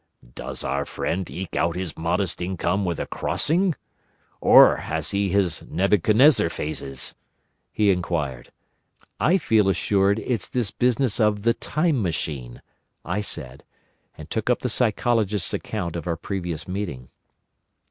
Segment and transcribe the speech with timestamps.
[0.33, 3.75] "Does our friend eke out his modest income with a crossing?
[4.39, 7.13] or has he his Nebuchadnezzar phases?"
[7.71, 8.51] he inquired.
[9.19, 12.63] "I feel assured it's this business of the Time Machine,"
[13.05, 13.63] I said,
[14.17, 17.09] and took up the Psychologist's account of our previous meeting.